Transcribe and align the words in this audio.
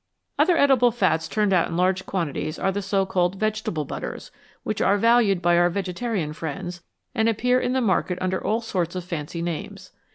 Other 0.39 0.57
edible 0.57 0.89
fats 0.89 1.27
turned 1.27 1.53
out 1.53 1.67
in 1.67 1.77
large 1.77 2.07
quantities 2.07 2.57
are 2.57 2.71
the 2.71 2.81
so 2.81 3.05
called 3.05 3.35
vegetable 3.35 3.85
butters, 3.85 4.31
which 4.63 4.81
are 4.81 4.97
valued 4.97 5.43
by 5.43 5.59
our 5.59 5.69
vegetarian 5.69 6.33
friends, 6.33 6.81
and 7.13 7.29
appear 7.29 7.59
in 7.59 7.73
the 7.73 7.81
market 7.81 8.17
under 8.19 8.43
all 8.43 8.61
sorts 8.61 8.95
of 8.95 9.03
fancy 9.03 9.43
names. 9.43 9.91